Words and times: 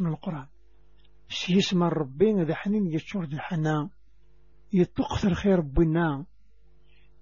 من 0.00 0.10
القرآن. 0.10 0.46
سيسم 1.28 1.82
ربنا 1.82 2.44
ذا 2.44 2.54
حنين 2.54 2.86
يتشور 2.86 3.24
ذا 3.24 3.38
حنا 3.40 3.90
يتقثر 4.72 5.34
خير 5.34 5.58
ربنا 5.58 6.26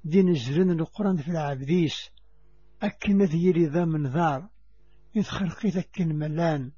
دين 0.05 0.29
الزرن 0.29 0.70
القرآن 0.70 1.16
في 1.16 1.29
العبديس 1.29 2.10
أكن 2.82 3.23
ذيري 3.23 3.66
ذا 3.66 3.84
من 3.84 4.06
ذار. 4.06 4.48
يتخرقي 5.15 5.69
ذاكن 5.69 6.09
ملان. 6.19 6.73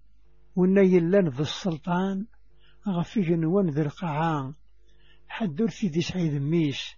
ونا 0.56 0.82
يلان 0.82 1.28
ذا 1.28 1.42
السلطان. 1.42 2.26
غفي 2.88 3.20
جنوان 3.20 3.70
ذا 3.70 3.82
القاعان 3.82 4.54
حدور 5.29 5.68
دي 5.82 6.02
سعيد 6.02 6.32
ميس 6.32 6.95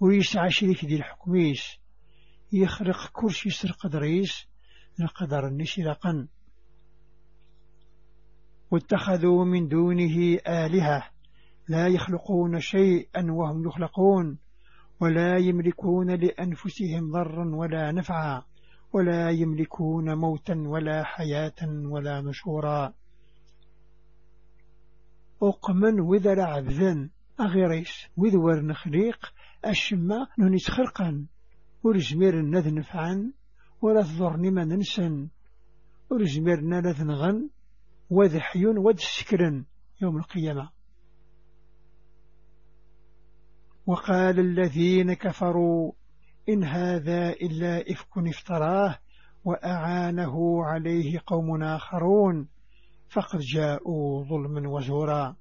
ويسعى 0.00 0.50
شريك 0.50 0.84
دي 0.84 0.96
الحكميس 0.96 1.76
يخرق 2.52 3.10
كرسي 3.12 3.50
سر 3.50 3.72
قدريس 3.72 4.46
القدر 5.00 5.46
النشي 5.46 5.82
لقن 5.82 6.28
واتخذوا 8.70 9.44
من 9.44 9.68
دونه 9.68 10.38
آلهة 10.48 11.10
لا 11.68 11.86
يخلقون 11.86 12.60
شيئا 12.60 13.32
وهم 13.32 13.66
يخلقون 13.66 14.38
ولا 15.00 15.36
يملكون 15.36 16.10
لأنفسهم 16.10 17.12
ضرا 17.12 17.56
ولا 17.56 17.92
نفعا 17.92 18.42
ولا 18.92 19.30
يملكون 19.30 20.14
موتا 20.14 20.54
ولا 20.66 21.04
حياة 21.04 21.68
ولا 21.84 22.20
نشورا. 22.20 22.92
أقمن 25.42 26.00
وذر 26.00 26.40
عبذا 26.40 27.08
أغيريس 27.40 28.06
وذور 28.16 28.60
نخليق 28.60 29.32
الشما 29.66 30.26
نونيس 30.38 30.70
خرقا 30.70 31.26
ورجمير 31.84 32.40
النذ 32.40 32.74
نفعا 32.74 33.32
ولا 33.82 34.02
تضرني 34.02 34.50
ما 34.50 34.64
ننسن 34.64 35.28
ورجميرنا 36.10 36.80
لذنغن 36.80 37.48
وذ 38.10 38.38
حيون 38.38 38.78
وذ 38.78 38.96
سكرا 38.98 39.64
يوم 40.02 40.16
القيامة. 40.16 40.70
وقال 43.86 44.40
الذين 44.40 45.12
كفروا 45.12 45.92
إن 46.48 46.64
هذا 46.64 47.30
إلا 47.30 47.92
إفك 47.92 48.18
افتراه 48.18 48.98
وأعانه 49.44 50.64
عليه 50.64 51.20
قوم 51.26 51.62
آخرون 51.62 52.48
فقد 53.10 53.38
جاءوا 53.38 54.24
ظلما 54.24 54.68
وزورا. 54.68 55.36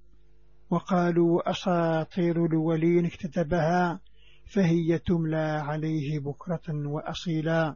وقالوا 0.70 1.52
أساطير 1.52 2.46
الولين 2.46 3.06
اكتتبها 3.06 4.00
فهي 4.46 5.00
تملى 5.00 5.62
عليه 5.66 6.20
بكرة 6.20 6.88
وأصيلا. 6.88 7.76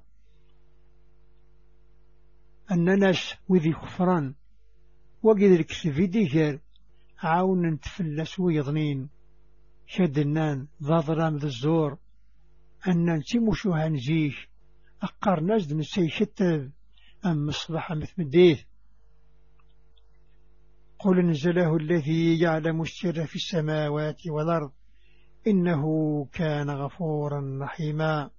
أننا 2.72 3.14
وذي 3.50 3.74
خفران 3.74 4.34
وقد 5.24 5.42
الكسفي 5.42 6.08
ديجر 6.08 6.60
عاون 7.20 7.70
نتفلس 7.70 8.40
ويضنين 8.40 9.10
شدنان 9.88 10.68
ظلام 10.84 11.38
ذا 11.38 11.46
الزور 11.46 11.98
أن 12.88 13.10
نتمشو 13.16 13.74
هنزيش 13.74 14.48
أقار 15.02 15.40
ناس 15.40 15.72
نسي 15.72 16.10
شتب 16.10 16.72
أم 17.26 17.46
مصبح 17.46 17.92
مثل 17.92 18.14
مديه 18.18 18.66
قل 21.00 21.26
نزله 21.26 21.76
الذي 21.78 22.40
يعلم 22.40 22.82
السر 22.82 23.26
في 23.26 23.36
السماوات 23.36 24.28
والأرض 24.28 24.72
إنه 25.48 25.84
كان 26.26 26.70
غفورا 26.70 27.60
رحيما. 27.62 28.30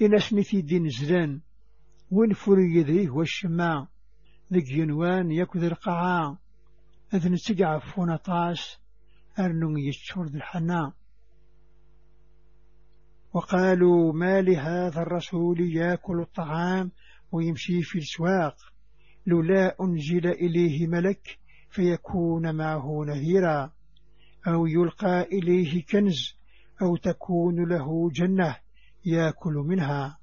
إلى 0.00 0.18
سنتي 0.20 0.60
دين 0.60 0.88
زلان 0.88 1.40
ونفر 2.10 2.58
يديه 2.58 3.10
والشماع 3.10 3.88
ذك 4.54 4.64
جنوان 4.64 5.30
يكذ 5.30 5.64
القاعة 5.64 6.38
أذن 7.14 7.36
تقع 7.36 7.78
فونطاس 7.78 8.78
أرنو 9.38 9.78
يشور 9.78 10.26
ذي 10.26 10.36
الحنا. 10.36 10.92
وقالوا 13.32 14.12
ما 14.12 14.42
لهذا 14.42 15.02
الرسول 15.02 15.60
يأكل 15.60 16.20
الطعام 16.20 16.90
ويمشي 17.32 17.82
في 17.82 17.98
السواق؟ 17.98 18.56
لولا 19.26 19.76
أنزل 19.80 20.26
إليه 20.26 20.86
ملك 20.86 21.38
فيكون 21.70 22.54
معه 22.56 23.04
نذيرا. 23.06 23.72
أو 24.48 24.66
يلقى 24.66 25.22
إليه 25.22 25.84
كنز 25.86 26.36
أو 26.82 26.96
تكون 26.96 27.68
له 27.68 28.10
جنة 28.10 28.56
يأكل 29.04 29.52
منها. 29.52 30.18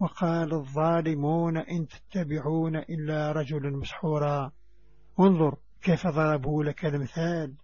وقال 0.00 0.54
الظالمون 0.54 1.56
إن 1.56 1.86
تتبعون 1.88 2.76
إلا 2.76 3.32
رجلا 3.32 3.70
مسحورا. 3.70 4.52
انظر 5.20 5.56
كيف 5.82 6.06
ضربوا 6.06 6.64
لك 6.64 6.84
المثال. 6.84 7.54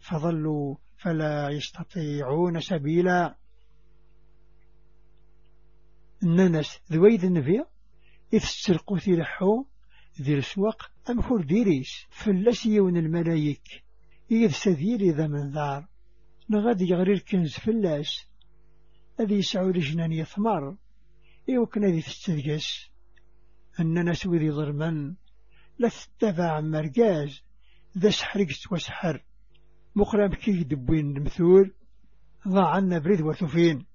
فظلوا 0.00 0.76
فلا 0.96 1.50
يستطيعون 1.50 2.60
سبيلا. 2.60 3.36
الناس 6.22 6.80
ذويد 6.92 7.24
النبي. 7.24 7.64
إذ 8.32 8.42
السرقوا 8.42 8.98
لحو 9.06 9.64
ذي 10.22 10.34
السواق 10.34 10.90
أم 11.10 11.20
فور 11.20 11.42
ديريس. 11.42 12.06
فلاس 12.10 12.66
يون 12.66 12.96
الملايك. 12.96 13.84
إذ 14.30 14.50
سذير 14.50 15.00
إذا 15.00 15.26
من 15.26 15.50
ذار 15.50 15.88
نغادي 16.50 16.84
يغري 16.84 17.12
الكنز 17.12 17.52
فلاس 17.52 18.26
أذي 19.20 19.34
يسعو 19.34 19.70
لجنان 19.70 20.12
يثمر. 20.12 20.76
يوكنا 21.48 21.86
ذي 21.86 22.02
تستدقس 22.02 22.90
أننا 23.80 24.12
سوي 24.12 24.38
ذي 24.38 24.50
ظلما 24.50 25.14
لا 25.78 25.88
تتبع 25.88 26.60
مرقاز 26.60 27.42
ذا 27.98 28.10
سحرقت 28.10 28.72
وسحر. 28.72 29.24
مقرم 29.96 30.34
كي 30.34 30.64
دبوين 30.64 31.16
المثول 31.16 31.74
ضاع 32.48 32.70
عنا 32.70 32.98
بريد 32.98 33.20
وثفين 33.20 33.86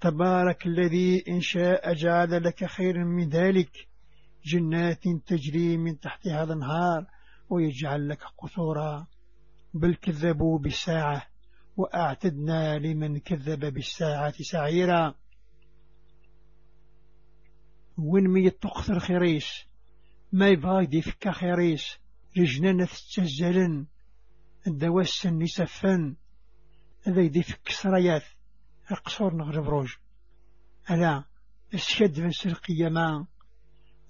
تبارك 0.00 0.66
الذي 0.66 1.24
إن 1.28 1.40
شاء 1.40 1.92
جعل 1.92 2.42
لك 2.44 2.64
خير 2.64 3.04
من 3.04 3.28
ذلك 3.28 3.88
جنات 4.44 5.02
تجري 5.26 5.76
من 5.76 6.00
تحتها 6.00 6.44
الأنهار 6.44 7.06
ويجعل 7.50 8.08
لك 8.08 8.22
قصورا. 8.38 9.06
بل 9.74 9.94
كذبوا 9.94 10.58
بالساعة 10.58 11.29
وأعتدنا 11.76 12.78
لمن 12.78 13.18
كذب 13.18 13.74
بالساعة 13.74 14.34
سعيرا. 14.42 15.14
وين 17.98 18.28
مي 18.28 18.50
تقثر 18.50 18.98
خيريس 18.98 19.64
ما 20.32 20.48
يبغى 20.48 20.88
يفك 20.92 21.30
خيريس 21.30 21.98
رجلنا 22.38 22.84
تتسجلن 22.84 23.86
الدواس 24.66 25.26
نسفن. 25.26 26.16
هذا 27.06 27.20
يدفك 27.20 27.68
سريات 27.68 28.24
القصور 28.90 29.34
نغرب 29.34 29.68
روج. 29.68 29.88
ألا 30.90 31.24
الشد 31.74 32.20
بن 32.20 32.30
سرقية 32.30 32.88
ما؟ 32.88 33.26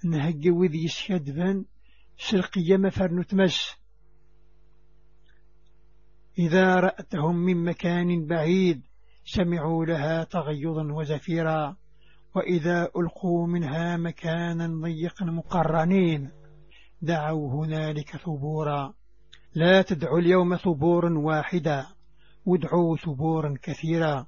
نهجي 0.05 0.51
وذي 0.51 0.85
الشد 0.85 1.31
بن 1.31 1.65
سرقية 2.19 2.77
ما 2.77 2.91
فرنو 2.91 3.23
تمس. 3.23 3.80
إذا 6.41 6.81
رأتهم 6.81 7.37
من 7.37 7.65
مكان 7.65 8.27
بعيد 8.27 8.83
سمعوا 9.25 9.85
لها 9.85 10.25
تغيظا 10.25 10.93
وزفيرا 10.93 11.77
وإذا 12.35 12.89
ألقوا 12.97 13.47
منها 13.47 13.97
مكانا 13.97 14.67
ضيقا 14.83 15.25
مقرنين 15.25 16.31
دعوا 17.03 17.53
هنالك 17.53 18.17
ثبورا. 18.17 18.95
لا 19.55 19.83
تدعوا 19.83 20.19
اليوم 20.19 20.57
ثبورا 20.57 21.19
واحدا 21.19 21.87
وادعوا 22.47 22.97
ثبورا 22.97 23.55
كثيرا. 23.63 24.27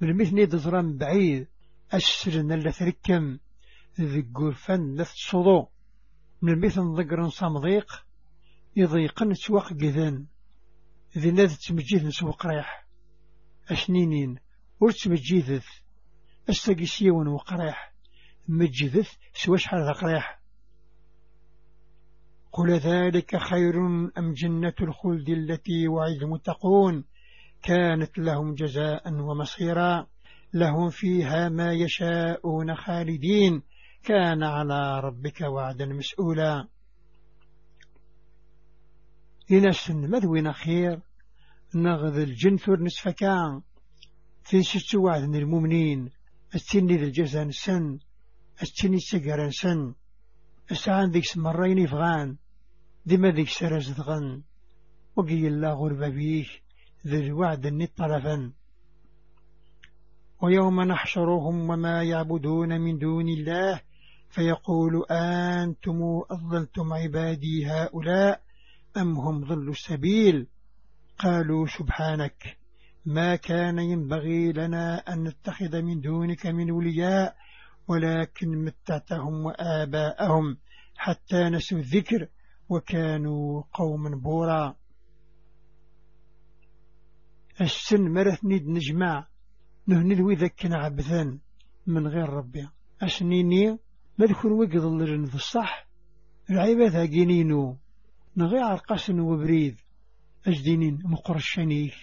بالمثل 0.00 0.46
دزران 0.46 0.96
بعيد 0.96 1.48
أسرن 1.92 2.52
اللي 2.52 2.72
ثركم 2.72 3.38
ذي 4.00 4.26
فن 4.54 4.94
لث 4.94 5.34
من 6.42 6.52
المثل 6.52 6.82
ضقر 6.82 7.28
صمضيق 7.28 8.03
يضيقن 8.76 9.34
سواق 9.34 9.72
قذان 9.72 10.26
ذي 11.18 11.30
ناذ 11.30 11.56
تمجيث 11.68 12.04
نسوق 12.04 12.46
ريح 12.46 12.86
أشنينين 13.70 14.38
ور 14.80 14.90
تمجيث 14.90 15.64
أستقسيون 16.50 17.28
وقريح؟ 17.28 17.94
مجدث 18.48 19.12
سوى 19.34 19.58
شحال 19.58 19.88
ذقريح 19.88 20.40
قل 22.52 22.70
ذلك 22.70 23.36
خير 23.36 23.86
أم 24.18 24.32
جنة 24.32 24.74
الخلد 24.80 25.28
التي 25.28 25.88
وعد 25.88 26.22
المتقون؟ 26.22 27.04
كانت 27.62 28.18
لهم 28.18 28.54
جزاء 28.54 29.12
ومصيرا 29.12 30.06
لهم 30.54 30.90
فيها 30.90 31.48
ما 31.48 31.72
يشاءون 31.72 32.74
خالدين. 32.74 33.62
كان 34.02 34.42
على 34.42 35.00
ربك 35.00 35.40
وعدا 35.40 35.86
مسؤولا. 35.86 36.68
إن 39.50 39.66
السن. 39.66 40.10
مذوين 40.10 40.52
خير؟ 40.52 41.00
نغذ 41.74 42.18
الجنثر 42.18 42.88
في 44.44 44.62
ست 44.62 44.94
وعد 44.94 45.22
المؤمنين 45.22 46.10
التني 46.54 46.96
ذي 46.96 47.04
الجزان 47.04 47.50
سن 47.50 47.98
التني 48.62 48.98
سقران 49.00 49.50
سن. 49.50 49.94
السعان 50.70 51.10
ذيك 51.10 51.24
سمرين 51.24 51.78
يفغان 51.78 52.36
ديما 53.06 53.30
ذيك 53.30 53.48
سرز 53.48 53.90
ذغن 53.90 54.42
وقي 55.16 55.48
الله 55.48 55.72
غرب 55.72 56.04
بيه 56.04 56.46
ذي 57.06 57.16
الوعد 57.16 57.66
الني 57.66 57.86
طرفا 57.86 58.52
ويوم 60.42 60.80
نحشرهم 60.80 61.70
وما 61.70 62.02
يعبدون 62.02 62.80
من 62.80 62.98
دون 62.98 63.28
الله 63.28 63.80
فيقول 64.28 65.04
أنتم 65.10 66.22
أضللتم 66.30 66.92
عبادي 66.92 67.66
هؤلاء. 67.66 68.43
أم 68.96 69.18
هم 69.18 69.44
ضلوا 69.44 69.72
السبيل؟ 69.72 70.46
قالوا 71.18 71.66
سبحانك 71.66 72.56
ما 73.06 73.36
كان 73.36 73.78
ينبغي 73.78 74.52
لنا 74.52 74.96
أن 74.96 75.24
نتخذ 75.24 75.82
من 75.82 76.00
دونك 76.00 76.46
من 76.46 76.70
ولياء 76.70 77.36
ولكن 77.88 78.64
متعتهم 78.64 79.44
وآباءهم 79.44 80.56
حتى 80.96 81.44
نسوا 81.44 81.78
الذكر 81.78 82.28
وكانوا 82.68 83.62
قوما 83.72 84.16
بورا. 84.16 84.76
السن 87.60 88.08
مرث 88.12 88.44
نيد 88.44 88.68
نجمع 88.68 89.26
نهند 89.86 90.20
وذكنا 90.20 90.76
عبثا 90.76 91.38
من 91.86 92.06
غير 92.08 92.28
ربي. 92.28 92.68
أسنيني 93.02 93.78
مذكر 94.18 94.52
وقض 94.52 94.84
اللرن 94.84 95.26
في 95.26 95.34
الصح. 95.34 95.86
العبادة 96.50 97.04
جنينو 97.04 97.78
نغي 98.36 98.58
عرقسن 98.58 99.20
وبريد 99.20 99.76
أجدينين 100.46 100.98
مقرشانيك 101.04 101.94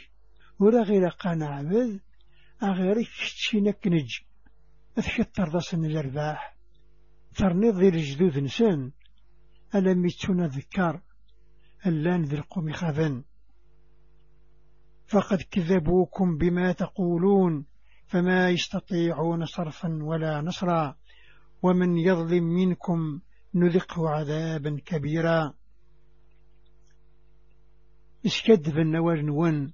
ولا 0.59 0.83
غير 0.83 1.07
قانا 1.07 1.47
عبد 1.47 1.99
أغيرك 2.63 3.07
تشينك 3.07 3.87
نج 3.87 4.19
أثكتر 4.97 5.49
ضسن 5.49 5.85
الأرباح 5.85 6.55
ترنيض 7.35 7.75
ذي 7.75 7.87
الجدود 7.87 8.37
نسان 8.37 8.91
ألم 9.75 10.05
يتسون 10.05 10.45
ذكار. 10.45 11.01
اللان 11.85 12.23
ذي 12.23 12.35
القوم 12.35 12.71
خافن 12.71 13.23
فقد 15.07 15.41
كذبوكم 15.51 16.37
بما 16.37 16.71
تقولون 16.71 17.65
فما 18.07 18.49
يستطيعون 18.49 19.45
صرفا 19.45 19.99
ولا 20.03 20.41
نصرا. 20.41 20.95
ومن 21.63 21.97
يظلم 21.97 22.43
منكم 22.43 23.19
نذقه 23.55 24.09
عذابا 24.09 24.77
كبيرا. 24.85 25.53
اسكدب 28.25 28.77
النوار 28.77 29.21
نون 29.21 29.73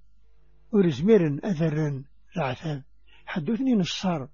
ورزمير 0.71 1.39
أثرا 1.43 2.03
العذاب 2.37 2.83
حدثني 3.25 3.75
نصار 3.75 4.29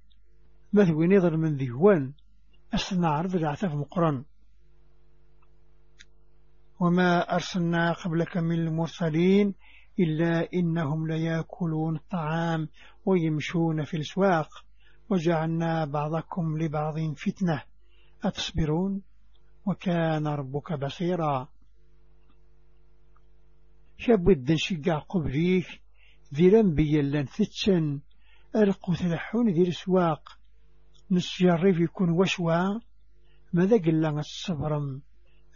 مثوي 0.74 1.08
نظر 1.08 1.38
من 1.38 1.58
ذيوان 1.58 2.14
أصنع 2.74 3.22
العذاب 3.22 3.76
مقرن 3.76 4.24
وما 6.80 7.36
أرسلنا 7.36 7.94
قبلك 7.94 8.38
من 8.38 8.60
المرسلين 8.60 9.56
إلا 10.00 10.54
إنهم 10.54 11.08
ليأكلون 11.08 11.96
الطعام 11.96 12.70
ويمشون 13.06 13.84
في 13.84 13.98
الأسواق 13.98 14.66
وجعلنا 15.10 15.86
بعضكم 15.86 16.58
لبعض 16.58 17.14
فتنة 17.16 17.62
أتصبرون؟ 18.24 19.02
وكان 19.66 20.28
ربك 20.28 20.74
بصيرا. 20.74 21.48
شاب 23.98 24.56
شقع 24.56 25.00
قبليك 25.00 25.82
ذي 26.34 26.50
لنبي 26.50 27.02
لن 27.02 27.26
ثتشن 27.26 28.00
ألقوا 28.56 28.96
ثلحون 28.96 29.50
ذي 29.50 29.62
الأسواق 29.62 30.38
نسجري 31.12 31.84
يكون 31.84 32.10
وشوا 32.10 32.80
ماذا 33.54 33.78
قلنا 33.78 34.10
الصبرم 34.10 35.02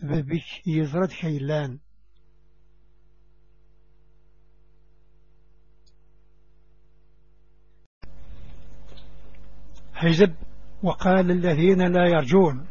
بابك 0.01 0.68
يزرد 0.68 1.12
خيلان 1.12 1.80
حزب 9.94 10.36
وقال 10.84 11.31
الذين 11.31 11.81
لا 11.81 12.07
يرجون 12.07 12.68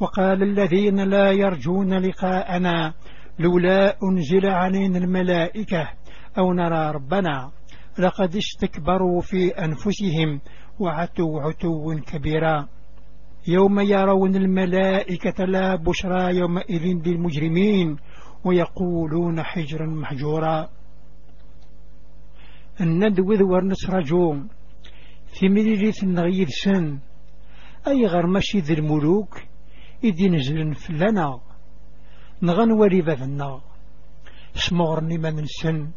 وقال 0.00 0.42
الذين 0.42 1.00
لا 1.00 1.32
يرجون 1.32 1.98
لقاءنا 1.98 2.94
لولا 3.38 3.96
أنزل 4.02 4.46
علينا 4.46 4.98
الملائكة 4.98 5.90
أو 6.38 6.52
نرى 6.52 6.90
ربنا 6.90 7.50
لقد 7.98 8.36
استكبروا 8.36 9.20
في 9.20 9.48
أنفسهم 9.48 10.40
وعتوا 10.78 11.42
عتوا 11.42 11.94
كبيرا. 11.94 12.68
يوم 13.48 13.80
يرون 13.80 14.36
الملائكة 14.36 15.44
لا 15.44 15.74
بشرى 15.74 16.36
يومئذ 16.36 16.82
للمجرمين 17.06 17.96
ويقولون 18.44 19.42
حجرا 19.42 19.86
محجورا. 19.86 20.68
الندوذ 22.80 23.42
ورنسرجون 23.42 24.48
في 25.34 25.48
مليليث 25.48 26.04
النغيث 26.04 26.48
سن. 26.48 26.98
أي 27.88 28.06
غير 28.06 28.26
ماشي 28.26 28.58
ذي 28.58 28.74
الملوك؟ 28.74 29.42
إذ 30.04 30.28
نزلن 30.30 30.72
فلنا. 30.72 31.40
نغن 32.42 32.72
وريبة 32.72 33.24
النار 33.24 33.62
سمغرني 34.54 35.18
من 35.18 35.42
نسن 35.42 35.90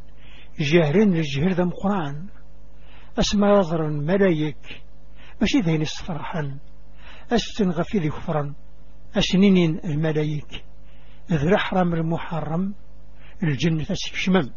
جاهرين 0.60 1.14
للجهر 1.14 1.52
ذا 1.52 1.64
مقران. 1.64 2.28
أسمى 3.20 3.48
يظهر 3.48 3.88
ملايك 3.88 4.82
ماشي 5.42 5.60
ذهن 5.60 5.82
الصفرحان 5.82 6.58
أستن 7.32 7.70
غفي 7.70 7.98
ذي 7.98 8.10
كفرا 8.10 8.54
أسنين 9.18 9.80
الملايك. 9.86 10.64
ذي 11.32 11.48
الأحرام 11.48 11.94
المحرم. 11.94 12.74
الجنة 13.44 13.84
تسكشمم 13.84 14.50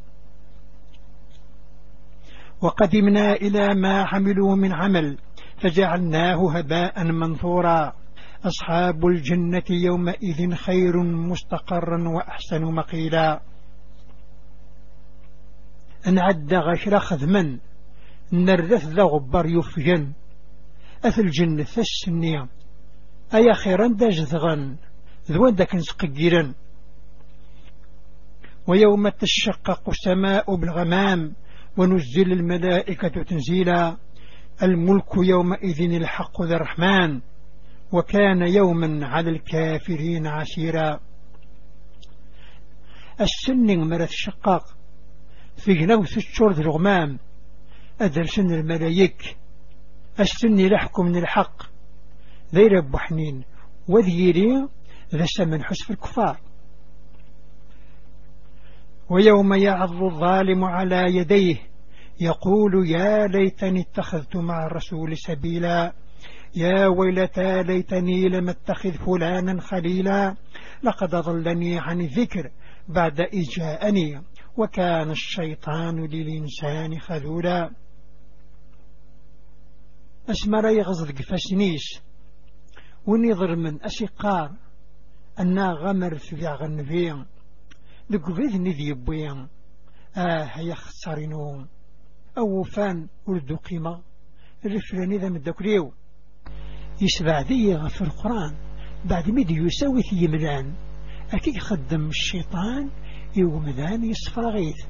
وقدمنا 2.61 3.33
إلى 3.33 3.75
ما 3.75 4.03
عملوا 4.03 4.57
من 4.57 4.73
عمل. 4.73 5.19
فجعلناه 5.63 6.59
هباء 6.59 7.05
منثورا. 7.05 8.00
أصحاب 8.45 9.07
الجنة 9.07 9.63
يومئذ 9.71 10.55
خير 10.55 11.03
مستقرا 11.03 12.09
وأحسن 12.09 12.63
مقيلا. 12.63 13.41
نعد 16.13 16.55
غشر 16.55 16.99
خذما 16.99 17.59
نرث 18.33 18.87
ذا 18.87 19.03
غبر 19.03 19.47
يفجن. 19.47 20.13
أثل 21.05 21.27
جنة 21.27 21.67
السنية 21.79 22.49
أي 23.35 23.55
خيرا 23.55 23.89
دا 23.89 24.09
جذغا 24.09 24.77
ذوان 25.31 25.55
دا 25.55 25.65
كنسقجرا 25.65 26.55
ويوم 28.67 29.09
تشقق 29.09 29.89
السماء 29.89 30.55
بالغمام 30.57 31.35
ونزل 31.77 32.33
الملائكة 32.33 33.23
تنزيلا. 33.23 33.97
الملك 34.63 35.17
يومئذ 35.17 35.93
الحق 35.93 36.43
ذا 36.43 36.57
الرحمن 36.57 37.21
وكان 37.93 38.43
يوما 38.43 39.07
على 39.07 39.31
الكافرين 39.31 40.27
عسيرا. 40.27 41.01
السن 43.21 43.79
مرث 43.79 44.11
الشقاق 44.11 44.65
في 45.57 45.75
جنوث 45.75 46.17
الشرد 46.17 46.59
الغمام 46.59 47.19
أدرسن 48.01 48.55
الملايك. 48.55 49.37
السن 50.21 50.67
لحكم 50.67 51.07
من 51.07 51.17
الحق 51.17 51.63
ذي 52.55 52.67
رب 52.67 52.97
حنين 52.97 53.45
وذيري 53.89 54.69
ذا 55.15 55.25
سمن 55.27 55.65
حسف 55.65 55.91
الكفار. 55.91 56.41
ويوم 59.11 59.55
يعض 59.55 60.03
الظالم 60.03 60.65
على 60.65 61.17
يديه 61.17 61.57
يقول 62.21 62.91
يا 62.91 63.27
ليتني 63.27 63.81
اتخذت 63.81 64.37
مع 64.37 64.67
الرسول 64.67 65.17
سبيلا. 65.17 65.93
يا 66.55 66.87
ويلتى 66.87 67.63
ليتني 67.63 68.29
لم 68.29 68.49
أتخذ 68.49 68.93
فلانا 68.93 69.61
خليلا 69.61 70.37
لقد 70.83 71.11
ضلني 71.11 71.79
عن 71.79 72.01
الذكر 72.01 72.51
بعد 72.89 73.21
إذ 73.21 73.43
جاءني 73.43 74.23
وكان 74.57 75.11
الشيطان 75.11 76.07
للإنسان 76.07 77.01
خذولا. 77.01 77.71
أسمر 80.31 80.69
يغزد 80.69 81.19
قفسنيس 81.19 82.01
ونظر 83.07 83.57
من 83.57 83.85
أسيقار 83.85 84.53
أنا 85.39 85.73
غمر 85.73 86.19
في 86.19 86.47
غنفي 86.47 87.25
ذك 88.13 88.31
بإذن 88.31 88.69
ذي 88.69 88.93
بوين 88.93 89.49
آه 90.17 90.45
هيا 90.45 90.75
خسرينو 90.75 91.67
أو 92.39 92.63
فان 92.63 93.09
ولدو 93.27 93.57
قيمة 93.57 94.03
الرفلاني 94.65 95.19
ذا 95.19 95.29
مدكريو. 95.29 95.93
يسبع 97.03 97.41
ذي 97.41 97.89
في 97.89 98.03
القرآن. 98.03 98.55
بعد 99.05 99.31
ميدي 99.31 99.55
يساوي 99.55 100.03
في 100.03 100.17
يملان 100.17 100.73
أكيد 101.33 101.59
خدم 101.59 102.09
الشيطان 102.09 102.91
يوم 103.37 103.69
ذان 103.69 104.05
يصفر 104.05 104.51
غيث 104.51 104.87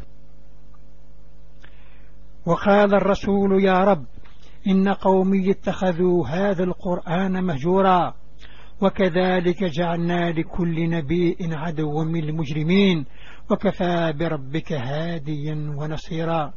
وقال 2.46 2.94
الرسول 2.94 3.64
يا 3.64 3.84
رب 3.84 4.06
إن 4.66 4.88
قومي 4.88 5.50
اتخذوا 5.50 6.28
هذا 6.28 6.64
القرآن 6.64 7.44
مهجورا 7.44 8.14
وكذلك 8.80 9.64
جعلنا 9.64 10.30
لكل 10.30 10.90
نبي 10.90 11.36
عدوا 11.40 12.04
من 12.04 12.24
المجرمين 12.24 13.06
وكفى 13.50 14.12
بربك 14.18 14.72
هاديا 14.72 15.74
ونصيرا. 15.76 16.52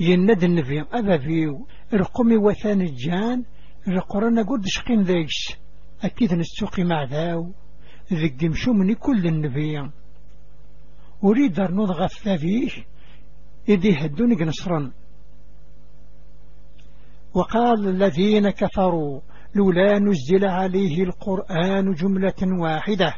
يند 0.00 0.44
النبي 0.44 0.80
أذا 0.80 1.18
فيو 1.18 1.66
رقمي 1.94 2.36
وثان 2.36 2.80
الجان 2.80 3.44
القرآن 3.88 4.38
قد 4.44 4.62
شقين 4.66 5.02
ذيش 5.02 5.56
أكيد 6.02 6.34
نستوقي 6.34 6.84
مع 6.84 7.04
ذاو. 7.04 7.52
ذك 8.12 8.44
من 8.68 8.94
كل 8.94 9.26
النبي. 9.26 9.90
أريد 11.24 11.60
أن 11.60 11.74
نضغط 11.74 12.10
فيه 12.10 12.70
إذي 13.68 13.96
هدوني 13.98 14.44
نصرا 14.44 14.92
وقال 17.34 17.88
الذين 17.88 18.50
كفروا 18.50 19.20
لولا 19.54 19.98
نزل 19.98 20.44
عليه 20.44 21.02
القرآن 21.02 21.94
جملة 21.94 22.60
واحدة. 22.62 23.14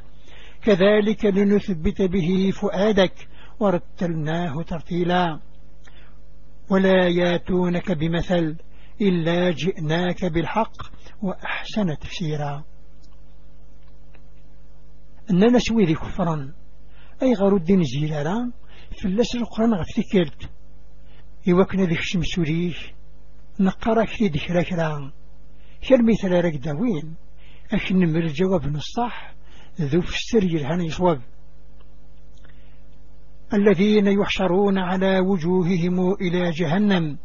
كذلك 0.62 1.24
لنثبت 1.24 2.02
به 2.02 2.50
فؤادك 2.50 3.28
ورتلناه 3.60 4.62
ترتيلا. 4.62 5.40
ولا 6.70 7.08
ياتونك 7.08 7.92
بمثل 7.92 8.56
إلا 9.00 9.50
جئناك 9.50 10.24
بالحق 10.24 10.76
وأحسن 11.22 11.98
تفسيرا. 11.98 12.64
أننا 15.30 15.58
ذي 15.86 15.94
كفرا 15.94 16.52
أي 17.22 17.34
غير 17.34 17.56
الدين 17.56 17.84
زيلالا 17.84 18.52
فلاس 19.02 19.34
القرآن 19.34 19.74
غفتكرت 19.74 20.50
يوكنا 21.46 21.84
ذيك 21.84 22.00
شمسوريش 22.00 22.92
نقرأ 23.60 24.04
كي 24.04 24.28
ذكرى 24.28 24.64
كرا 24.64 25.12
كرمي 25.88 26.16
ثلاثة 26.16 26.58
داوين. 26.58 27.14
أكن 27.72 27.96
من 27.96 28.16
الجواب 28.16 28.66
نصح. 28.66 29.34
ذو 29.80 30.00
في 30.00 30.14
السر 30.14 30.44
يلهن 30.44 30.80
يصوب 30.80 31.18
الذين 33.54 34.06
يحشرون 34.06 34.78
على 34.78 35.18
وجوههم 35.18 36.12
إلى 36.12 36.50
جهنم. 36.50 37.18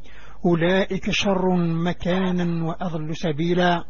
أولئك 0.46 1.12
شر 1.12 1.56
مكانا 1.86 2.66
وأضل 2.66 3.16
سبيلا. 3.16 3.84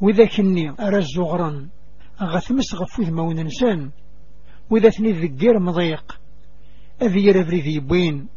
وإذا 0.00 0.26
كني 0.26 0.70
أرى 0.80 0.98
الزغرا 0.98 1.68
أغثمس 2.22 2.74
غفوذ 2.74 3.10
مون 3.10 3.38
إنسان. 3.38 3.90
وإذا 4.70 4.90
ثني 4.90 5.12
ذكير 5.12 5.58
مضيق. 5.58 6.20
أذير 7.02 7.42
أفريذي 7.42 7.80
بوين 7.80 8.28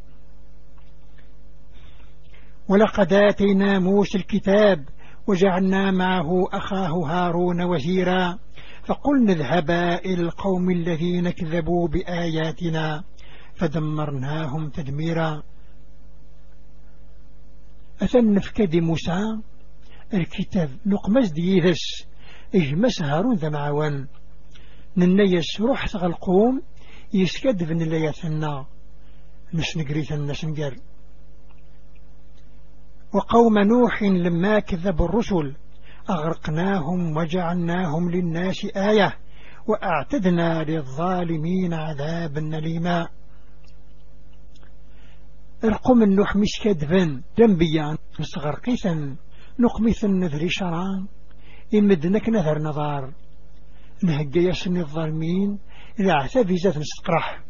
ولقد 2.68 3.14
آتينا 3.14 3.80
موسى 3.80 4.18
الكتاب. 4.18 4.86
وجعلنا 5.28 5.92
معه 5.92 6.48
أخاه 6.54 6.92
هارون 6.92 7.62
وزيرا. 7.62 8.40
فقلنا 8.90 9.34
اذهبا 9.34 9.96
إلى 9.96 10.22
القوم 10.22 10.70
الذين 10.70 11.30
كذبوا 11.30 11.88
بآياتنا 11.88 13.04
فدمرناهم 13.56 14.70
تدميرا. 14.70 15.44
أثن 18.02 18.40
فكد 18.40 18.76
موسى؟ 18.76 19.42
الكتاب 20.14 20.70
نقمز 20.86 21.32
ديذس 21.32 22.08
إجمس 22.56 23.02
هارون 23.02 23.36
ذا 23.36 23.50
معوان 23.50 24.08
ننيس 24.98 25.62
روح 25.62 25.96
القوم 25.96 26.62
يسكد 27.14 27.64
بن 27.64 27.82
اللياثنا 27.82 28.66
نسنقريث 29.54 30.12
النسنقر 30.12 30.76
وقوم 33.14 33.60
نوح 33.60 34.04
لما 34.04 34.60
كذبوا 34.60 35.06
الرسل 35.06 35.56
أغرقناهم 36.10 37.18
وجعلناهم 37.18 38.12
للناس 38.12 38.66
آية 38.66 39.18
وأعتدنا 39.68 40.64
للظالمين 40.64 41.74
عذابا 41.74 42.42
نليما 42.42 43.08
ارقم 45.64 46.04
النوح 46.04 46.36
مش 46.36 46.60
كذبا 46.64 47.22
دنبيا 47.38 47.98
مستغرقيثا 48.20 49.16
نقمث 49.60 50.06
النذر 50.06 50.48
شران 50.48 51.08
إمدنك 51.74 52.30
نذر 52.30 52.62
نظار 52.62 53.14
نهجي 54.04 54.40
يسن 54.40 54.78
الظالمين 54.78 55.60
إذا 56.00 56.12
اعتبي 56.12 56.56
ذات 56.56 56.78
مستقرح 56.78 57.44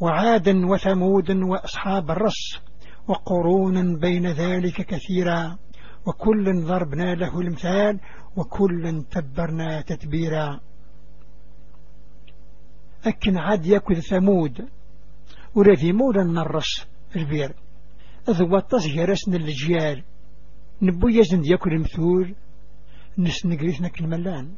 وعادا 0.00 0.66
وثمود 0.66 1.30
وأصحاب 1.30 2.10
الرس 2.10 2.60
وقرونا 3.08 3.98
بين 3.98 4.26
ذلك 4.26 4.82
كثيرا. 4.86 5.58
وكل 6.06 6.64
ضربنا 6.64 7.14
له 7.14 7.40
المثال 7.40 8.00
وكل 8.36 9.04
تبرنا 9.10 9.80
تتبيرا 9.80 10.60
أكن 13.06 13.38
عاد 13.38 13.66
يأكل 13.66 14.02
ثمود. 14.02 14.68
ولذي 15.54 15.92
مولا 15.92 16.24
نرس 16.24 16.86
البير. 17.16 17.54
أذو 18.28 18.56
التصهير 18.56 19.12
أسن 19.12 19.34
الجيال. 19.34 20.04
نبو 20.82 21.08
يزن 21.08 21.44
يأكل 21.44 21.72
المثول. 21.72 22.34
نسنقريثنا 23.18 23.88
كالملان 23.88 24.54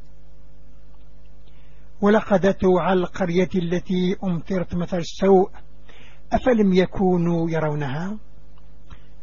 ولقد 2.01 2.45
أتوا 2.45 2.81
على 2.81 2.99
القرية 2.99 3.49
التي 3.55 4.15
أمطرت 4.23 4.75
مثل 4.75 4.97
السوء. 4.97 5.49
أفلم 6.33 6.73
يكونوا 6.73 7.49
يرونها؟ 7.49 8.17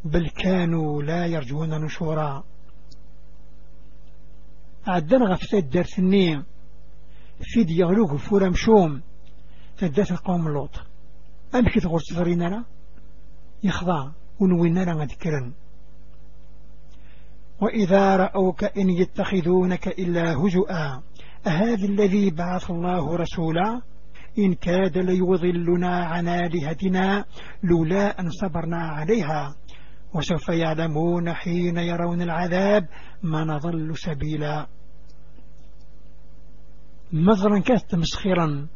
بل 0.05 0.29
كانوا 0.29 1.03
لا 1.03 1.25
يرجون 1.25 1.85
نشورا. 1.85 2.43
عدنا 4.87 5.25
غفتا 5.25 5.57
الدرس 5.57 5.99
النية. 5.99 6.45
في 7.41 7.63
ديالوغ 7.63 8.17
فورا 8.17 8.49
مشوم. 8.49 9.01
تدات 9.77 10.11
القوم 10.11 10.47
اللوط. 10.47 10.79
أم 11.55 11.65
كي 11.65 11.79
تغور 11.79 11.99
تفرين 11.99 12.41
أنا 12.41 12.65
يخضع 13.63 14.11
ونوين 14.39 14.83
لنا 14.83 15.05
ذكرا 15.05 15.53
وإذا 17.61 18.15
رأوك 18.15 18.63
إن 18.63 18.89
يتخذونك 18.89 19.87
إلا 19.87 20.33
هزؤا 20.33 21.01
أهذا 21.47 21.85
الذي 21.85 22.29
بعث 22.29 22.71
الله 22.71 23.15
رسولا؟ 23.15 23.81
إن 24.39 24.53
كاد 24.53 24.97
ليضلنا 24.97 26.05
عن 26.05 26.27
آلهتنا 26.27 27.25
لولا 27.63 28.19
أن 28.19 28.29
صبرنا 28.29 28.77
عليها. 28.77 29.55
وسوف 30.13 30.49
يعلمون 30.49 31.33
حين 31.33 31.77
يرون 31.77 32.21
العذاب 32.21 32.87
ما 33.23 33.43
نظل 33.43 33.97
سبيلا. 33.97 34.67
مظرا 37.13 37.59
كانت 37.59 37.95
مسخرا. 37.95 38.67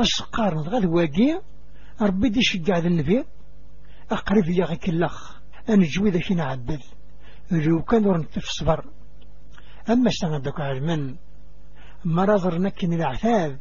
أسقار 0.00 0.54
غد 0.54 0.84
واقيا 0.84 1.42
ربي 2.02 2.28
دي 2.28 2.42
شجع 2.42 2.78
ذا 2.78 2.86
النبي. 2.86 3.24
أقرب 4.10 4.44
يا 4.48 4.64
غيك 4.64 4.88
اللخ. 4.88 5.38
أنجوي 5.70 6.10
ذا 6.10 6.20
كنا 6.20 6.44
عبد 6.44 6.80
لو 7.50 7.82
كان 7.82 8.06
ورنت 8.06 8.38
في 8.38 8.46
صبر 8.46 8.84
أما 9.90 10.08
استغدك 10.08 10.60
علما 10.60 11.16
مرض 12.04 12.54
نكن 12.54 12.92
العثاب 12.92 13.58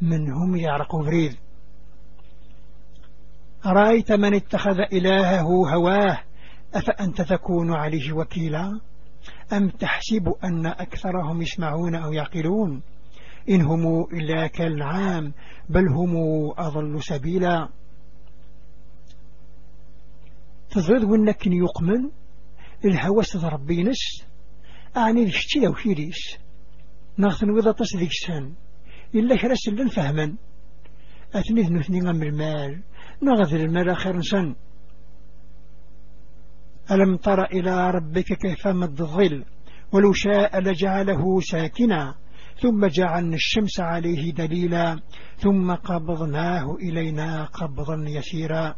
منهم 0.00 0.56
يعرقوا 0.56 1.02
بريد 1.02 1.36
أرأيت 3.66 4.12
من 4.12 4.34
اتخذ 4.34 4.78
إلهه 4.92 5.74
هواه. 5.74 6.18
أفأنت 6.74 7.22
تكون 7.22 7.72
عليه 7.72 8.12
وكيلا؟ 8.12 8.80
أم 9.52 9.68
تحسب 9.68 10.34
أن 10.44 10.66
أكثرهم 10.66 11.42
يسمعون 11.42 11.94
أو 11.94 12.12
يعقلون؟ 12.12 12.82
إن 13.48 13.60
هم 13.60 14.04
إلا 14.12 14.46
كالعام 14.46 15.32
بل 15.68 15.88
هم 15.88 16.16
أضل 16.58 17.02
سبيلا. 17.02 17.68
تظهر 20.70 21.04
ونك 21.04 21.46
يقمن؟ 21.46 22.10
الهوس 22.84 23.32
تضربي 23.32 23.82
نس 23.82 24.24
أعني 24.96 25.24
ذكتي 25.24 25.60
لو 25.60 25.72
كيريس 25.72 26.38
نغثن 27.18 27.50
وذا 27.50 27.72
تصدق 27.72 28.08
سان 28.26 28.54
إلا 29.14 29.36
كرس 29.36 29.68
لن 29.68 29.88
فهما 29.88 30.34
أثني 31.34 31.62
ذنثني 31.62 32.00
غم 32.00 32.22
المال 32.22 32.82
نغذر 33.22 33.60
المال 33.60 33.96
خير 33.96 34.20
سن؟ 34.20 34.54
ألم 36.92 37.16
تر 37.16 37.44
إلى 37.44 37.90
ربك 37.90 38.32
كيف 38.32 38.66
مد 38.66 39.00
الظل 39.00 39.44
ولو 39.92 40.12
شاء 40.12 40.60
لجعله 40.60 41.40
ساكنا 41.40 42.14
ثم 42.60 42.86
جعلنا 42.86 43.34
الشمس 43.34 43.80
عليه 43.80 44.32
دليلا 44.32 45.00
ثم 45.38 45.74
قبضناه 45.74 46.74
إلينا 46.74 47.44
قبضا 47.44 48.04
يسيرا. 48.08 48.74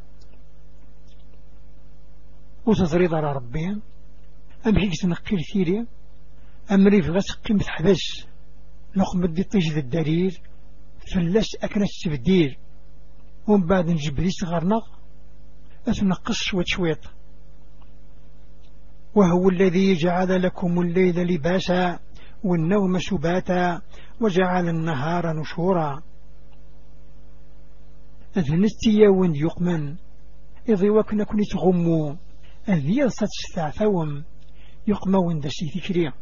وتضريض 2.66 3.14
على 3.14 3.32
ربي 3.32 3.66
أم 4.66 4.78
هيك 4.78 4.92
تنقي 5.02 5.36
الثيري 5.36 5.86
أم 6.70 6.88
ريف 6.88 7.06
غسقي 7.06 7.54
متحبس 7.54 8.26
لقم 8.96 9.20
بدي 9.20 9.42
تجد 9.42 9.76
الدليل 9.76 10.38
فلس 11.14 11.56
أكنس 11.62 12.00
تبديل 12.04 12.56
ومن 13.48 13.66
بعد 13.66 13.90
نجبري 13.90 14.30
صغرنا 14.30 14.82
أتنقص 15.88 16.36
شويت 16.36 16.66
شويت 16.66 17.04
وهو 19.14 19.48
الذي 19.48 19.94
جعل 19.94 20.42
لكم 20.42 20.80
الليل 20.80 21.34
لباسا 21.34 21.98
والنوم 22.44 22.98
سباتا 22.98 23.80
وجعل 24.20 24.68
النهار 24.68 25.40
نشورا. 25.40 26.02
أذنستي 28.36 28.90
يوند 28.90 29.36
يقمن 29.36 29.94
إذ 30.68 30.88
وكنا 30.88 31.24
كنت 31.24 31.56
غمو 31.56 32.16
أذ 32.68 32.90
يرصد 32.90 33.26
ستعثوم 33.26 34.24
يقمون 34.86 35.40
دسي 35.40 35.66
ذكري. 35.76 36.12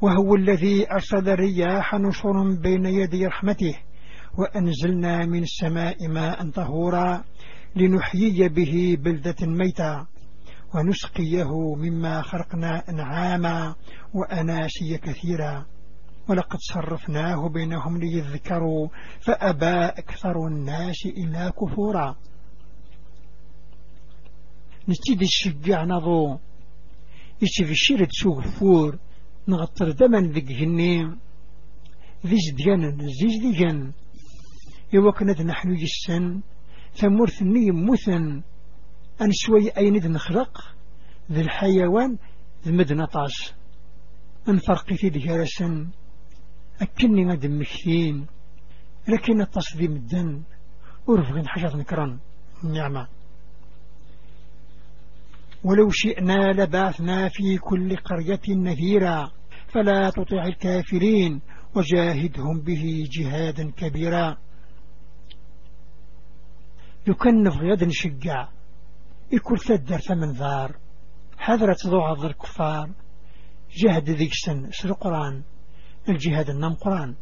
وهو 0.00 0.34
الذي 0.34 0.90
أرسل 0.92 1.28
الرياح 1.28 1.94
نشر 1.94 2.54
بين 2.62 2.86
يدي 2.86 3.26
رحمته 3.26 3.74
وأنزلنا 4.38 5.26
من 5.26 5.42
السماء 5.42 6.08
ماء 6.08 6.50
طهورا 6.50 7.24
لنحيي 7.76 8.48
به 8.48 8.96
بلدة 9.00 9.46
ميتا. 9.46 10.06
ونسقيه 10.74 11.74
مما 11.74 12.22
خلقنا 12.22 12.88
أنعاما 12.88 13.74
وأناسي 14.14 14.98
كثيرا. 14.98 15.66
ولقد 16.28 16.58
صرفناه 16.58 17.48
بينهم 17.48 17.98
ليذكروا 17.98 18.88
فأبى 19.20 19.84
أكثر 19.84 20.46
الناس 20.46 21.06
إلا 21.06 21.50
كفورا. 21.50 22.16
نتيد 24.88 25.22
الشجع 25.22 25.84
نظو. 25.84 26.38
الشيرة 27.42 28.08
سوغفور 28.10 28.98
نغطر 29.48 29.90
دمن 29.90 30.32
ذك 30.32 30.44
جني 30.44 31.04
ذي 32.26 32.36
زديان 32.50 32.98
زيز 32.98 33.56
جن 33.56 33.92
يوكنت 34.92 35.40
نحن 35.40 35.74
جسن. 35.74 36.40
ثمورث 36.94 37.42
النية 37.42 37.72
مثن 37.72 38.42
أن 39.22 39.30
شوي 39.32 39.70
أين 39.70 40.12
نخلق 40.12 40.74
ذي 41.32 41.40
الحيوان 41.40 42.18
ذي 42.64 42.72
مدنة 42.72 43.08
أن 44.48 44.58
فرقي 44.58 44.96
في 44.96 45.10
دهارسا 45.10 45.88
أكني 46.80 47.24
ندم 47.24 47.60
مكثين 47.60 48.26
لكن 49.08 49.40
الطاس 49.40 49.76
ذي 49.76 49.88
مدن. 49.88 50.42
ورفغن 51.06 51.48
حاجة 51.48 51.76
نكران. 51.76 52.18
النعمة 52.64 53.08
ولو 55.64 55.90
شئنا 55.90 56.52
لبعثنا 56.52 57.28
في 57.28 57.58
كل 57.58 57.96
قرية 57.96 58.40
نذيرا 58.48 59.30
فلا 59.68 60.10
تطع 60.10 60.46
الكافرين 60.46 61.40
وجاهدهم 61.74 62.60
به 62.60 63.04
جهادا 63.10 63.70
كبيرا. 63.70 64.36
يكنف 67.06 67.56
غياد 67.56 67.84
نشجع 67.84 68.48
يكون 69.32 69.56
ثدر 69.56 69.98
ثمن 69.98 70.32
ذار 70.32 70.76
حذرة 71.38 71.76
ضوع 71.86 72.12
الكفار 72.12 72.90
جهد 73.76 74.10
ذيك 74.10 74.32
سن 74.34 74.70
سر 74.70 74.88
القرآن 74.88 75.42
الجهاد 76.08 76.50
النام 76.50 76.74
قرآن. 76.74 77.14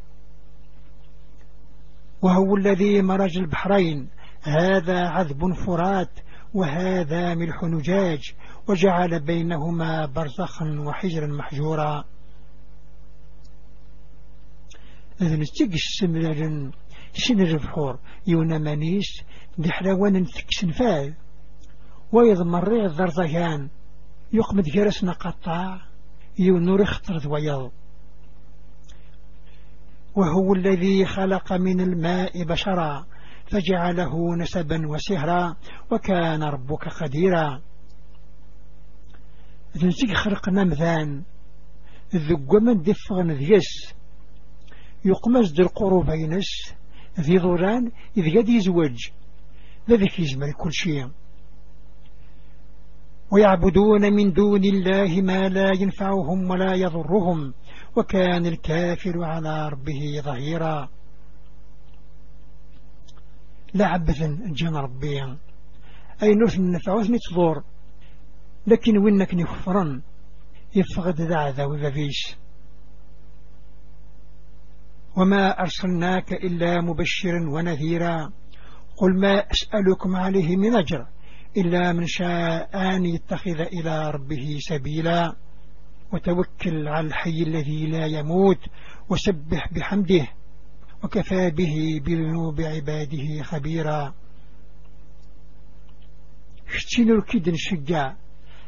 وهو 2.23 2.57
الذي 2.57 3.03
مرج 3.03 3.39
البحرين 3.39 4.09
هذا 4.43 5.09
عذب 5.09 5.53
فرات 5.53 6.11
وهذا 6.55 7.35
ملح 7.35 7.65
نجاج 7.65 8.35
وجعل 8.69 9.21
بينهما 9.21 10.07
برزخا 10.07 10.85
وحجرا 10.87 11.27
محجورا. 11.27 12.05
إذن 15.23 15.41
نستيق 15.41 15.71
السمرر 15.73 16.71
سن 17.15 17.41
البحور 17.41 17.99
يونا 18.27 18.59
مانيس 18.59 19.23
دي 19.59 19.71
حلوان 19.71 20.27
تكسن 20.27 20.71
فال 20.71 21.15
ويضمر 22.13 22.85
الضرزهان 22.87 23.69
يقمد 24.33 24.65
جرسنا 24.65 25.13
قطع 25.13 25.81
يونور 26.39 26.83
اختر 26.83 27.17
ذويض 27.17 27.71
وهو 30.15 30.55
الذي 30.55 31.07
خلق 31.07 31.53
من 31.53 31.81
الماء 31.81 32.45
بشرا 32.45 33.07
فجعله 33.47 34.37
نسبا 34.37 34.89
وسهرا 34.89 35.57
وكان 35.91 36.43
ربك 36.43 36.89
قديرا. 36.89 37.61
ذنسيك 39.77 40.15
خرقنا 40.17 40.65
مذان 40.65 41.23
ذو 42.15 42.61
من 42.61 42.83
دفغن 42.83 43.31
ذيس 43.31 43.95
يقمز 45.05 45.53
در 45.53 45.67
قروبينس 45.67 46.75
ذي 47.21 47.39
ظوران 47.39 47.93
إذ 48.17 48.39
قد 48.39 48.49
يزوج. 48.49 48.97
ذلك 49.91 50.21
يزمل 50.21 50.53
كل 50.53 50.73
شيء. 50.73 51.11
ويعبدون 53.33 54.13
من 54.13 54.33
دون 54.33 54.65
الله 54.65 55.21
ما 55.21 55.49
لا 55.49 55.71
ينفعهم 55.81 56.51
ولا 56.51 56.75
يضرهم 56.75 57.55
وكان 57.97 58.47
الكافر 58.47 59.25
على 59.25 59.69
ربه 59.69 60.21
ظهيرا. 60.25 60.89
لعبثا 63.75 64.39
جن 64.47 64.77
ربي 64.77 65.23
أي 66.23 66.35
نرث 66.35 66.57
النفعوث 66.59 67.11
نتضور 67.11 67.65
لكن 68.67 68.99
وينك 68.99 69.35
نكفرا 69.35 70.03
يفقد 70.75 71.21
ذا 71.21 71.51
ذا 71.51 71.65
وذفيش 71.65 72.37
وما 75.17 75.61
أرسلناك 75.61 76.33
إلا 76.33 76.81
مبشرا 76.81 77.51
ونذيرا. 77.51 78.33
قل 78.97 79.21
ما 79.21 79.51
أسألكم 79.51 80.17
عليه 80.17 80.57
من 80.57 80.77
أجر 80.77 81.07
إلا 81.57 81.93
من 81.93 82.07
شاء 82.07 82.71
أن 82.75 83.05
يتخذ 83.07 83.61
إلى 83.61 84.11
ربه 84.11 84.59
سبيلا. 84.61 85.37
وتوكل 86.13 86.89
على 86.89 87.07
الحي 87.07 87.43
الذي 87.43 87.87
لا 87.87 88.07
يموت 88.07 88.59
وسبح 89.09 89.73
بحمده 89.73 90.29
وكفى 91.05 91.51
به 91.51 92.01
بذنوب 92.05 92.61
عباده 92.61 93.43
خبيرا. 93.43 94.15
شتينو 96.69 97.15
الكيد 97.15 97.49
نشجع. 97.49 98.15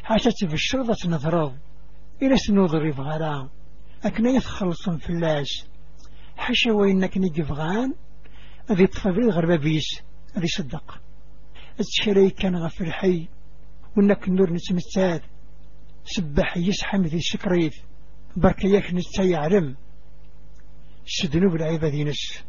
حاشت 0.02 0.44
في 0.44 0.54
الشرطة 0.54 1.08
نظرض 1.08 1.58
إلى 2.22 2.36
سنوضري 2.36 2.92
فغرا 2.92 3.48
أكنا 4.04 4.30
يتخلص 4.30 4.88
فلاش 4.88 5.64
حاشا 6.36 6.72
وإنك 6.72 7.18
نجي 7.18 7.42
فغان 7.42 7.94
أذي 8.70 8.86
تفضل 8.86 9.30
غربة 9.30 9.56
بيس 9.56 10.00
أذي 10.36 10.46
صدق. 10.48 11.00
الشري 11.80 12.30
كان 12.30 12.56
غفر 12.56 12.90
حي 12.90 13.28
وإنك 13.96 14.28
نور 14.28 14.52
نسمتاد 14.52 15.22
سبح 16.04 16.56
يسحم 16.56 17.02
ذي 17.02 17.20
سكريث 17.20 17.76
برك 18.36 18.64
ياك 18.64 18.94
نتا 18.94 19.22
يعلم 19.22 19.76
السدنوب 21.06 21.54
العبادينس 21.54 22.44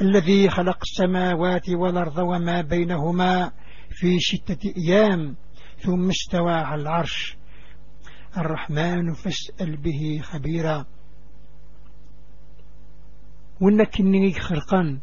الذي 0.00 0.50
خلق 0.50 0.78
السماوات 0.82 1.68
والأرض 1.68 2.18
وما 2.18 2.60
بينهما 2.60 3.52
في 3.90 4.18
ستة 4.18 4.72
أيام 4.76 5.36
ثم 5.80 6.08
استوى 6.08 6.52
على 6.52 6.82
العرش. 6.82 7.36
الرحمن 8.36 9.12
فاسأل 9.12 9.76
به 9.76 10.20
خبيرا. 10.22 10.86
وانك 13.60 14.00
اني 14.00 14.32
خرقا 14.32 15.00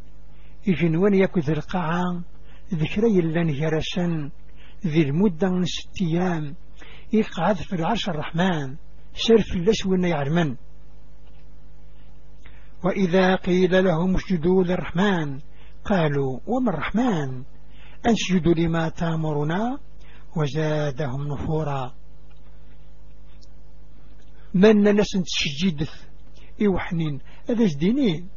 يجنوان 0.67 1.13
يكو 1.13 1.39
القاعة 1.49 2.23
ذكري 2.73 3.19
اللان 3.19 3.63
هرسا 3.63 4.30
ذي 4.86 5.01
المدة 5.01 5.62
ست 5.63 6.01
أيام 6.01 6.56
يقعد 7.13 7.56
في 7.56 7.73
العرش 7.73 8.10
الرحمن 8.10 8.75
سرف 9.15 9.56
اللسوين 9.56 10.04
يعلمن 10.04 10.56
وإذا 12.84 13.36
قيل 13.36 13.84
لهم 13.84 14.15
اسجدوا 14.15 14.63
للرحمن 14.63 15.39
قالوا 15.86 16.39
وما 16.47 16.69
الرحمن؟ 16.69 17.43
أنسجدوا 18.08 18.54
لما 18.54 18.89
تأمرنا 18.89 19.80
وزادهم 20.36 21.28
نفورا. 21.28 21.93
من 24.54 24.95
ناس 24.95 25.08
تسجد 25.12 25.88
إيوحنين 26.62 27.19
هذا 27.49 27.67
جدينين 27.67 28.30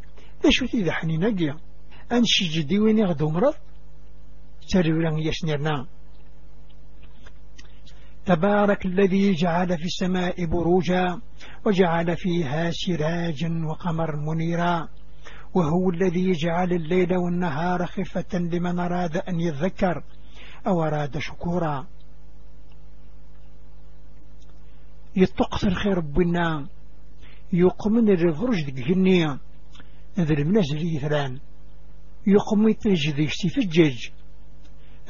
ذا 0.43 0.51
شو 0.51 0.67
تيذا 0.67 0.93
حنين 0.93 1.25
أجيا 1.25 1.57
أنسجدي 2.13 2.79
وين 2.79 2.99
يغدو 2.99 3.29
مرض؟ 3.31 3.55
تريولا 4.69 5.13
يسنرنا 5.19 5.87
تبارك 8.27 8.87
الذي 8.87 9.33
جعل 9.33 9.79
في 9.79 9.85
السماء 9.85 10.45
بروجا 10.45 11.21
وجعل 11.67 12.17
فيها 12.17 12.71
سراجا 12.71 13.65
وقمر 13.67 14.17
منيرا. 14.17 14.89
وهو 15.55 15.91
الذي 15.91 16.33
جعل 16.33 16.73
الليل 16.73 17.17
والنهار 17.17 17.87
خفة 17.87 18.39
لمن 18.39 18.79
أراد 18.79 19.17
أن 19.17 19.41
يذكر 19.41 20.03
أو 20.67 20.85
أراد 20.85 21.19
شكورا. 21.19 21.87
يتقص 25.17 25.65
الخير 25.65 26.01
بنا. 26.01 26.69
يقمن 27.53 28.09
الرفرج 28.09 28.65
ديك 28.65 28.89
جنية 28.89 29.39
هذا 30.19 30.33
المنازل 30.33 30.79
يثران 32.29 32.37
يقوم 32.37 32.69
يتجد 32.69 33.29
الجج 33.59 34.09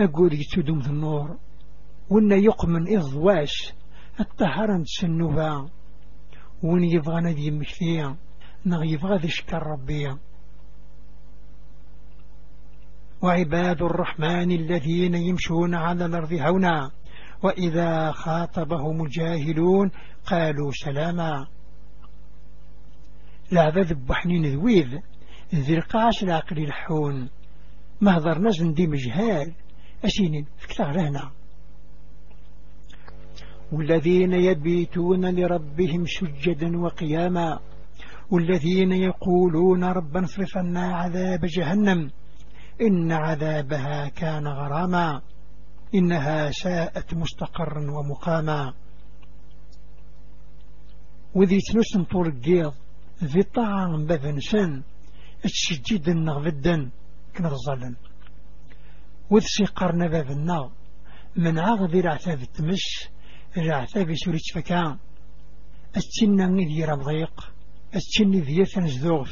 أقول 0.00 0.34
يتدوم 0.34 0.80
النور 0.80 1.36
وإن 2.10 2.32
يقمن 2.32 2.96
إضواش 2.96 3.72
الطهران 4.20 4.84
تسنوبا 4.84 5.68
وين 6.62 6.84
يبغى 6.84 7.20
نادي 7.20 7.50
مكثية 7.50 8.16
نغ 8.66 8.84
يبغى 8.84 9.18
ذي 9.18 9.28
شكر 9.28 9.62
ربيا 9.62 10.18
وعباد 13.22 13.82
الرحمن 13.82 14.52
الذين 14.52 15.14
يمشون 15.14 15.74
على 15.74 16.06
الأرض 16.06 16.32
هونا 16.32 16.90
وإذا 17.42 18.12
خاطبهم 18.12 19.04
الجاهلون 19.04 19.90
قالوا 20.26 20.72
سلاما. 20.72 21.46
لا 23.50 23.70
ذب 23.70 24.12
حنين 24.12 24.46
ذويذ 24.46 24.98
ذي 25.54 25.74
القاش 25.74 26.22
العقل 26.22 26.58
الحون. 26.58 27.28
مهضر 28.00 28.38
نزن 28.38 28.72
دي 28.72 28.86
مجهال. 28.86 29.54
أسينين 30.04 30.46
فكتار 30.58 31.00
هنا 31.00 31.30
والذين 33.72 34.32
يبيتون 34.32 35.34
لربهم 35.34 36.04
سجدا 36.06 36.78
وقياما. 36.78 37.58
والذين 38.30 38.92
يقولون 38.92 39.84
ربنا 39.84 40.24
اصرف 40.24 40.56
عذاب 40.76 41.40
جهنم. 41.44 42.10
إن 42.80 43.12
عذابها 43.12 44.08
كان 44.08 44.46
غراما. 44.46 45.20
إنها 45.94 46.50
ساءت 46.50 47.14
مستقرا 47.14 47.90
ومقاما. 47.90 48.74
وذي 51.34 51.58
تنسن 51.60 52.04
طول 52.04 52.26
الجيض 52.26 52.72
ذي 53.24 53.42
طعام 53.42 54.06
بذنسن 54.06 54.82
التشجيد 55.44 56.08
النغفدا 56.08 56.90
كنا 57.36 57.48
الظلم 57.52 57.96
وذي 59.30 59.64
قرن 59.76 60.08
بذنا 60.08 60.70
من 61.36 61.58
عغذي 61.58 62.00
العتاب 62.00 62.42
التمش 62.42 63.08
العتاب 63.56 64.14
سوري 64.14 64.38
تفكا 64.38 64.98
التنى 65.96 66.64
ذي 66.64 66.84
رمضيق 66.84 67.52
التنى 67.94 68.40
ذي 68.40 68.64
ثنزدوغ 68.64 69.30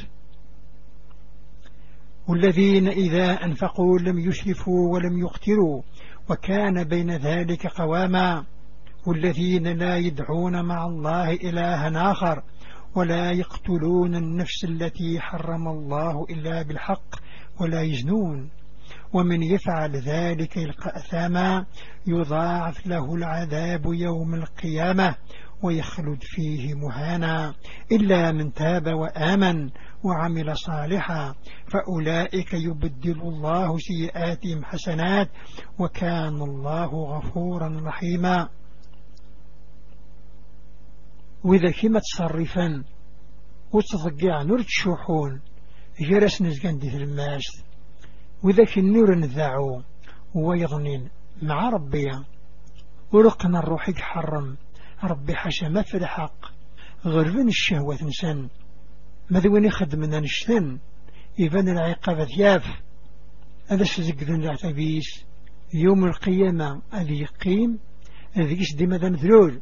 والذين 2.29 2.89
إذا 2.89 3.45
أنفقوا 3.45 3.99
لم 3.99 4.19
يشرفوا 4.19 4.93
ولم 4.93 5.19
يقتروا 5.19 5.83
وكان 6.31 6.85
بين 6.85 7.11
ذلك 7.11 7.67
قواما 7.67 8.45
والذين 9.07 9.67
لا 9.69 9.97
يدعون 9.97 10.65
مع 10.65 10.87
الله 10.87 11.33
إلها 11.33 12.13
آخر 12.13 12.43
ولا 12.95 13.33
يقتلون 13.33 14.15
النفس 14.15 14.65
التي 14.65 15.21
حرم 15.21 15.69
الله 15.69 16.27
إلا 16.31 16.63
بالحق 16.63 17.17
ولا 17.61 17.83
يزنون. 17.83 18.51
ومن 19.13 19.43
يفعل 19.43 19.97
ذلك 19.97 20.57
يلقى 20.57 20.97
أثاما 20.97 21.67
يضاعف 22.07 22.87
له 22.87 23.15
العذاب 23.15 23.87
يوم 23.87 24.35
القيامة 24.35 25.15
ويخلد 25.63 26.19
فيه 26.21 26.75
مهانا 26.75 27.55
إلا 27.93 28.33
من 28.33 28.53
تاب 28.53 28.87
وآمن 28.87 29.71
وعمل 30.05 30.57
صالحا. 30.57 31.35
فأولئك 31.67 32.55
يبدل 32.55 33.21
الله 33.21 33.79
سيئاتهم 33.79 34.65
حسنات 34.65 35.29
وكان 35.79 36.43
الله 36.43 36.87
غفورا 36.87 37.81
رحيما. 37.85 38.49
وإذا 41.47 41.71
كما 41.71 42.01
تصرفا 42.01 42.85
وتضقع 43.73 44.43
نور 44.43 44.63
تشوحون 44.63 45.41
جرس 46.01 46.43
نزقان 46.43 46.79
دي 46.79 46.97
الماس. 46.97 47.63
وإذا 48.43 48.65
النور 48.77 49.15
نذاعو 49.15 49.83
ويظنين 50.35 51.09
مع 51.43 51.69
ربي. 51.69 52.11
ورقنا 53.13 53.59
الروح 53.59 53.89
يحرم. 53.89 54.57
ربي 55.05 55.35
حشا 55.35 55.67
ما 55.67 55.83
في 55.83 55.97
الحق. 55.97 56.53
غربن 57.07 57.49
الشهوة 57.49 58.05
نسان 58.05 58.49
ماذا 59.31 59.67
يخدمنا 59.67 60.21
نشتن؟ 60.21 60.79
يبان 61.39 61.69
العقابة 61.69 62.25
ثياف 62.25 62.65
هذا 63.69 63.85
سزقذن 63.85 64.43
العتبيس 64.43 65.25
يوم 65.75 66.05
القيامة 66.05 66.83
هذه 66.91 67.23
يقيم. 67.23 67.79
هذه 68.33 68.61
يسدي 68.61 68.87
ماذا 68.87 69.09
نذلول 69.09 69.61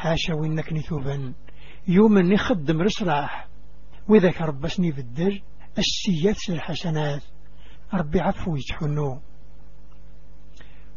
حاشا 0.00 0.34
وإنك 0.34 0.72
نثوبا 0.72 1.32
يوم 1.88 2.18
نخدم 2.18 2.80
رسراح. 2.82 3.48
وذاك 4.08 4.42
ربسني 4.42 4.92
في 4.92 5.00
الدر 5.00 5.42
السيات 5.78 6.36
الحسنات. 6.50 7.22
ربي 7.94 8.20
عفو 8.20 8.56
يتحنو 8.56 9.20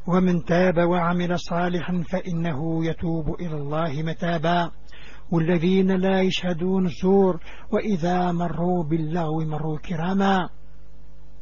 ومن 0.07 0.45
تاب 0.45 0.77
وعمل 0.77 1.39
صالحا 1.39 2.03
فإنه 2.11 2.85
يتوب 2.85 3.41
إلى 3.41 3.55
الله 3.55 4.03
متابا. 4.03 4.71
والذين 5.31 5.91
لا 5.91 6.21
يشهدون 6.21 6.85
الزور 6.85 7.39
وإذا 7.71 8.31
مروا 8.31 8.83
باللغو 8.83 9.45
مروا 9.45 9.77
كراما. 9.77 10.49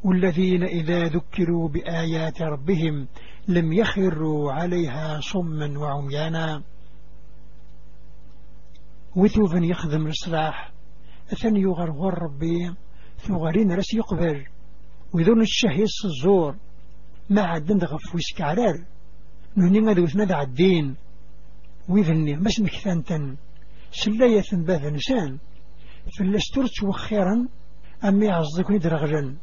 والذين 0.04 0.62
إذا 0.62 1.02
ذكروا 1.04 1.68
بآيات 1.68 2.42
ربهم 2.42 3.08
لم 3.48 3.72
يخروا 3.72 4.52
عليها 4.52 5.20
صما 5.20 5.78
وعميانا. 5.78 6.62
وثوفا 9.16 9.58
يخدم 9.58 10.06
الإصلاح 10.06 10.72
أثن 11.32 11.56
يغرغر 11.56 12.22
ربي 12.22 12.74
ثغرين 13.18 13.72
رس 13.72 13.94
يقبل. 13.94 14.46
وذون 15.14 15.40
الشهيص 15.40 16.04
الزور 16.04 16.56
ما 17.30 17.42
عدن 17.42 17.78
دغف 17.78 18.14
ويسكعرار 18.14 18.84
نهني 19.56 19.88
غادي 19.88 20.00
وثنا 20.00 20.42
الدين. 20.42 20.96
ويذني 21.88 22.36
مش 22.36 22.60
مكثانتن 22.60 23.36
سلاية 23.92 24.44
باث 24.52 24.84
نسان. 24.84 25.38
فلسترت 26.18 26.82
وخيرا 26.82 27.48
أمي 28.04 28.28
عزكني 28.28 28.78
درغلا. 28.78 29.36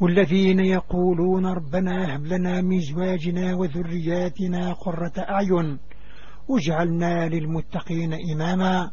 والذين 0.00 0.60
يقولون 0.60 1.46
ربنا 1.46 2.16
هب 2.16 2.26
لنا 2.26 2.60
من 2.60 2.80
زواجنا 2.80 3.54
وذرياتنا 3.54 4.72
قرة 4.72 5.12
أعين. 5.18 5.78
وجعلنا 6.48 7.28
للمتقين 7.28 8.12
إماما. 8.32 8.90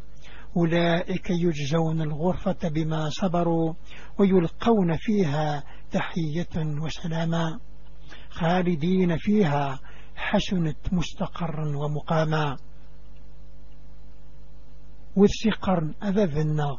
أولئك 0.58 1.30
يجزون 1.30 2.02
الغرفة 2.02 2.70
بما 2.70 3.10
صبروا 3.10 3.74
ويلقون 4.18 4.98
فيها 4.98 5.64
تحية 5.92 6.82
وسلاما. 6.84 7.60
خالدين 8.30 9.18
فيها 9.18 9.80
حسنت 10.16 10.94
مستقرا 10.94 11.78
ومقاما. 11.78 12.58
والثقرن 15.16 15.94
أذذنا 16.04 16.78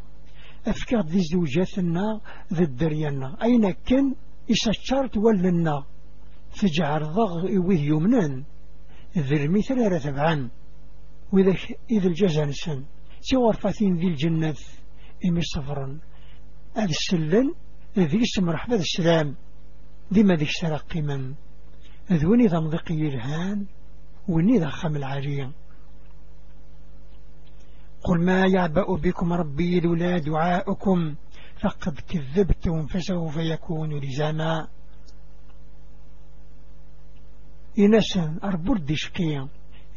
أفكار 0.67 1.07
ذي 1.07 1.21
زوجاتنا 1.21 2.21
ذي 2.53 2.65
الدريانا 2.65 3.37
أين 3.43 3.71
كان 3.71 4.15
إساتشارت 4.51 5.17
ولنا 5.17 5.85
تجعل 6.61 7.03
ضغ 7.03 7.41
إوذ 7.57 7.73
يمنان 7.73 8.45
ذي 9.19 9.45
المثل 9.45 10.01
تبعا 10.01 10.51
وإذا 11.33 11.57
إذا 11.91 12.09
الجزا 12.09 12.45
نسن 12.45 12.85
سوى 13.21 13.53
فاتين 13.53 13.97
ذي 13.97 14.07
الجنة 14.07 14.55
إمي 15.25 15.43
صفرا 15.43 15.99
هذا 16.77 16.85
السلن 16.85 17.55
ذي 17.99 18.23
اسم 18.23 18.51
رحمة 18.51 18.75
السلام. 18.75 19.37
ديما 20.11 20.35
ذيك 20.35 20.51
سرق 20.51 20.83
قيما. 20.83 21.35
ذوني 22.13 22.47
ذا 22.47 22.61
مضيقي 22.61 22.95
الهان 22.95 23.67
وني 24.29 24.59
ذا 24.59 24.69
خم 24.69 24.97
العالية 24.97 25.53
قل 28.05 28.25
ما 28.25 28.47
يعبأ 28.47 28.97
بكم 28.97 29.33
ربي 29.33 29.81
لولا 29.81 30.19
دعاؤكم 30.19 31.15
فقد 31.61 32.01
كذبتم 32.09 32.87
فسوف 32.87 33.37
يكون 33.37 34.01
لزاما. 34.01 34.69
إنسان 37.79 38.41
أربرد 38.45 38.93
شقيا 38.93 39.49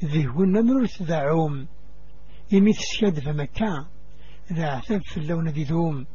ذي 0.03 0.27
هو 0.27 0.43
النمر 0.43 0.85
تدعوم 0.85 1.67
يميت 2.51 2.75
سياد 2.75 3.19
فمكان 3.19 3.85
ذا 4.53 4.65
عثب 4.65 5.01
في 5.03 5.17
اللون 5.17 5.49
ذي 5.49 5.63
ذوم. 5.63 6.05